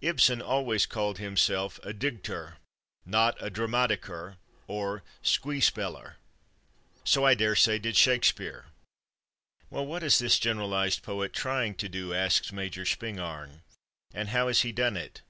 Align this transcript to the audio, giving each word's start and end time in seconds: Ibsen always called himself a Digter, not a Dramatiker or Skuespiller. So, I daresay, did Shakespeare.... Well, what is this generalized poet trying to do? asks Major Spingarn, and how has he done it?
Ibsen 0.00 0.40
always 0.40 0.86
called 0.86 1.18
himself 1.18 1.80
a 1.82 1.92
Digter, 1.92 2.58
not 3.04 3.36
a 3.42 3.50
Dramatiker 3.50 4.36
or 4.68 5.02
Skuespiller. 5.24 6.14
So, 7.02 7.26
I 7.26 7.34
daresay, 7.34 7.80
did 7.80 7.96
Shakespeare.... 7.96 8.66
Well, 9.70 9.84
what 9.84 10.04
is 10.04 10.20
this 10.20 10.38
generalized 10.38 11.02
poet 11.02 11.32
trying 11.32 11.74
to 11.74 11.88
do? 11.88 12.14
asks 12.14 12.52
Major 12.52 12.84
Spingarn, 12.84 13.62
and 14.12 14.28
how 14.28 14.46
has 14.46 14.60
he 14.60 14.70
done 14.70 14.96
it? 14.96 15.22